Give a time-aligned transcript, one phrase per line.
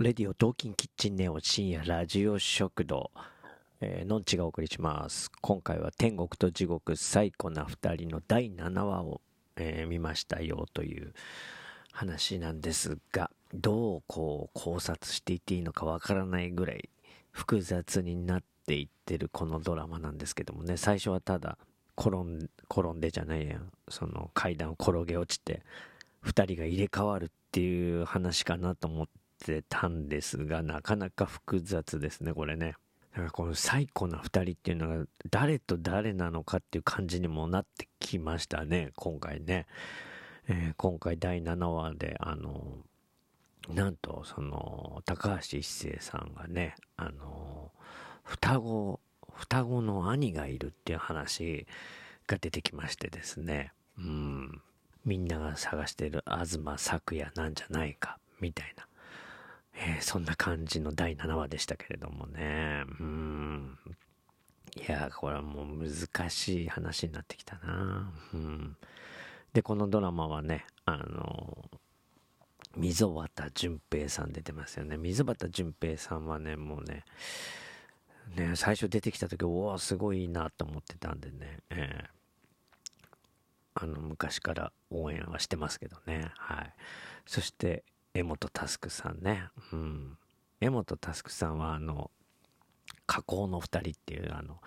[0.00, 3.12] レディオトーキンキッチンネオ深夜ラジオ食堂、
[3.80, 5.30] えーのんちがお送りします。
[5.40, 9.20] 今回は天国と地獄最古な二人の第7話を、
[9.54, 11.14] えー見ましたよという
[11.92, 16.88] 話なんですが、どうこう考察していっていいのかわからないぐらい
[17.30, 21.56] 複雑になっていってるこのドラマなんですけどもね、最初はただ
[21.96, 25.62] 転ん転んでじゃないや、その階段を転げ落ちて、
[26.20, 29.23] 二人が入れ替わるっていう話かなと思って
[29.62, 32.74] たんですが、なかなか複雑ですね、これね。
[33.12, 39.66] だからこの最古な二人っていうのが誰と誰なのかっていう感じにもなってきましたね、今回ね。
[40.48, 42.78] えー今回第7話で、あの、
[43.68, 47.72] なんと、その、高橋一生さんがね、あの、
[48.22, 49.00] 双子、
[49.32, 51.66] 双子の兄がいるっていう話
[52.26, 53.72] が出てきましてですね。
[53.98, 54.62] うん。
[55.04, 58.86] みんなが探してる東咲也なんじゃないか、みたいな。
[59.74, 62.84] えーそんな感じの第7話でしたけれどもね。
[63.00, 63.78] うん。
[64.76, 68.12] いや、これはもう難しい話になってきたな。
[68.32, 68.76] うん。
[69.52, 71.70] で、このドラマはね、あの、
[72.76, 74.96] 溝端淳平さん出てますよね。
[74.96, 77.04] 溝端淳平さんはね、もうね、
[78.36, 82.14] ね、最初出てきた時、おお、すごいいいなと思ってたんでね、えー
[83.74, 86.30] あの、昔から応援はしてますけどね。
[86.36, 86.74] はい。
[87.26, 87.84] そして、
[88.14, 89.48] 江本佑さんね。
[89.72, 90.18] うん。
[90.60, 92.10] 江本佑さんは、あの、
[93.06, 94.60] 加工の二人っていう、あの、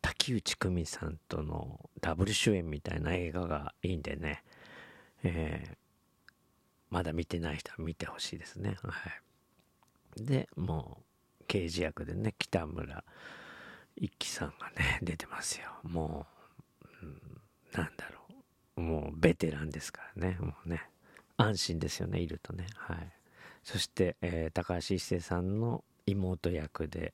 [0.00, 4.42] 竹内久美さんとのダブル主演みたいな映画がいいんでね。
[5.22, 5.76] えー
[6.90, 8.76] まだ見てない人は見てほしいですね。
[8.80, 8.92] は
[10.16, 10.24] い。
[10.24, 10.98] で、も
[11.40, 13.02] う、刑事役でね、北村
[13.96, 15.72] 一輝さんがね、出てますよ。
[15.82, 16.24] も
[17.02, 17.20] う、うん
[17.72, 18.20] なんだろ
[18.76, 18.80] う。
[18.80, 20.36] もう、ベテランですからね。
[20.38, 20.88] もうね、
[21.36, 22.66] 安心ですよね、いるとね。
[22.76, 23.12] はい。
[23.62, 27.12] そして、えー高橋一生さんの妹役で、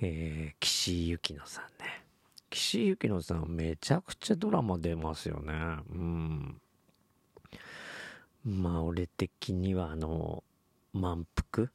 [0.00, 2.04] えー岸井ゆきのさんね。
[2.50, 5.52] 岸井ゆきのさん、めちゃくちゃドラマ出ますよね。
[5.90, 6.60] うん。
[8.44, 10.44] まあ、俺的には、あの、
[10.92, 11.70] 満腹？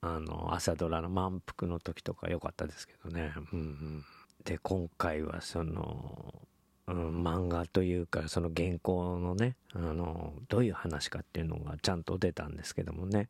[0.00, 3.32] あの、朝ドラの満腹の時とか良かったですけどね。
[3.52, 4.04] うんうん。
[4.44, 6.42] で、今回はその、
[6.88, 13.28] うん、漫画というか、その原稿のね、あの、どういう話かっていうのがちゃんと出たんですけどもね、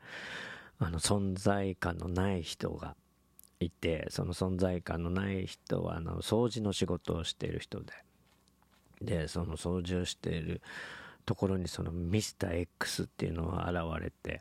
[0.78, 2.94] あの、存在感のない人が
[3.58, 7.92] いて、その存在感のない人は、あの、掃除の仕事をしている人で、
[9.02, 10.62] で、その掃除をしている
[11.26, 14.40] ところにそのミスター X っていうのが現れて、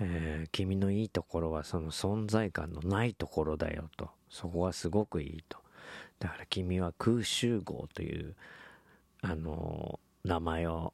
[0.00, 4.10] えー君のいいところはその存在感のないところだよと。
[4.28, 5.58] そこはすごくいいと。
[6.18, 8.34] だから君は空集合という、
[9.22, 10.92] あの名前を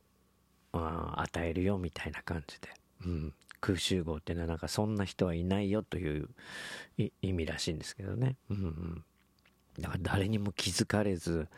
[0.73, 2.69] あー与えるよみたいな感じで。
[3.07, 3.35] うん。
[3.61, 6.29] 空集合っていうのはなんかそんな人はいないよという
[7.23, 8.37] 意味らしいんですけどね。
[8.51, 9.05] うんうん。
[9.81, 11.49] だから誰にも気づかれず、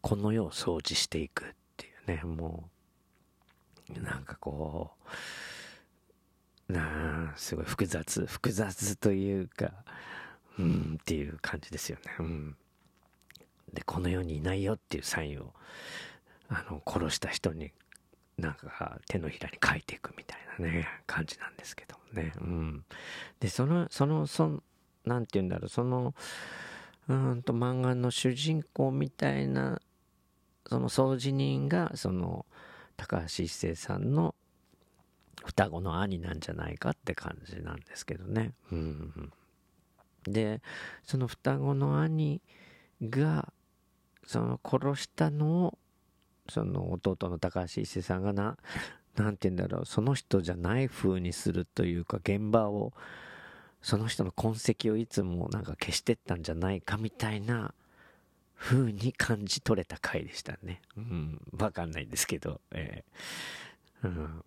[0.00, 2.70] この世を掃除していくっていうね、も
[3.94, 4.92] う、なんかこ
[6.68, 9.72] う、なあ、すごい複雑、複雑というか、
[10.58, 12.14] うんっていう感じですよね。
[12.18, 12.56] うん。
[13.72, 15.52] で、この世にいないよっていうサインを、
[16.48, 17.72] あの、殺した人に、
[18.38, 22.32] なんか手のひらに書いていくみたいなね、感じなんですけどもね。
[22.40, 22.84] うん。
[23.40, 24.62] で、その、その、そん、
[25.04, 26.14] なんて言うんだろう、その、
[27.08, 29.80] うんと漫画の主人公みたいな
[30.68, 32.46] その掃除人がその
[32.96, 34.34] 高橋一生さんの
[35.44, 38.52] 双子の兄なんじゃないかって感じなんですけどね。
[38.70, 39.32] うん
[40.24, 40.62] で
[41.02, 42.40] その双子の兄
[43.02, 43.52] が
[44.26, 45.78] その殺したのを
[46.48, 48.56] その弟の高橋一生さんがな
[49.16, 52.92] なんて言うんだろうその人じゃない風にするというか現場を
[53.82, 57.74] その人の痕跡をいつもなんか消してったんじゃないかみたいな
[58.56, 60.80] 風に感じ取れた回でしたね。
[60.96, 63.12] うん、わかんないんですけど、えー
[64.02, 64.44] うん。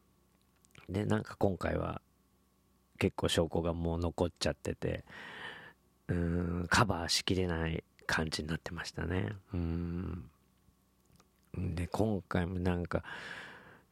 [0.89, 2.01] で、なんか今回は
[2.99, 5.03] 結構証拠がもう残っちゃってて、
[6.07, 9.35] うん、カバーしきれない感じになってましたね。
[9.53, 10.29] うん。
[11.57, 13.03] で、今回もなんか、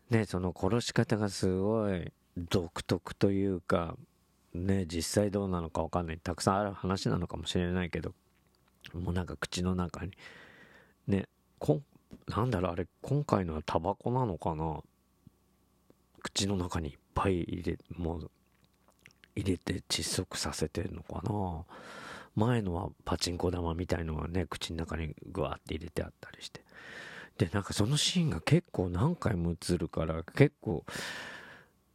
[0.09, 3.95] ね、その殺し方がすごい独特というか、
[4.53, 6.17] ね、実際どうなのかわかんない。
[6.17, 8.13] たくさんある話なのかもしれないけど、
[8.93, 10.11] もうなんか口の中に、
[11.07, 11.27] ね、
[11.57, 11.83] こん、
[12.27, 14.81] なんだろう、あれ、今回のはタバコなのかな？
[16.21, 18.31] 口の中にいっぱい入れ、もう、
[19.35, 21.65] 入れて窒息させてるのかな？
[22.35, 26.61] 前のはパチンコ玉みたいのがね、口の中にぐわって入れてあったりして。
[27.37, 30.85] で、なんかそのシーンが結構何回も映るから、結構、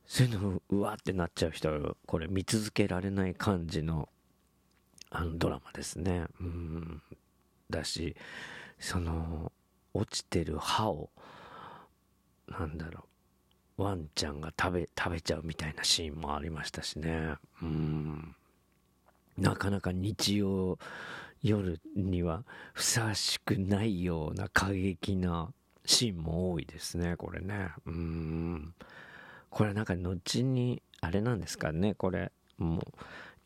[0.06, 4.08] そういうのうわってなっちゃう人はこれ見続けられない感じの
[5.10, 6.24] あのドラマですね。
[6.40, 7.02] うん。
[7.68, 8.16] だし
[8.78, 9.52] その
[9.92, 11.10] 落ちてる歯を
[12.48, 13.04] なんだろ
[13.76, 17.34] うワンちゃんが食べ食べちゃうみたいなシーンもありましたしね。
[17.62, 18.34] うん。
[19.38, 20.78] なかなか日曜
[21.42, 25.48] 夜にはふさわしくないような過激な
[25.84, 27.70] シーンも多いですねこれね。
[27.86, 28.74] うん。
[29.48, 32.80] これなんか後にあれなんですかねこれもう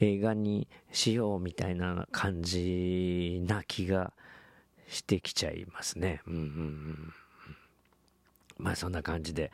[0.01, 4.13] 映画にしようみたいな感じな気が
[4.89, 6.23] してきちゃいますね。
[6.27, 7.15] うんうんうん。
[8.59, 9.53] まあそんな感じで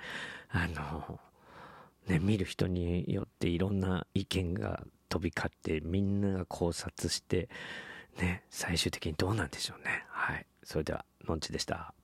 [0.50, 1.19] あの
[2.06, 7.49] ね見る人によっていろんな意見が飛び交ってみんなが考察して
[8.19, 10.05] ね最終的にどうなんでしょうね。
[10.08, 10.46] はい。
[10.64, 11.94] それではのんちでした。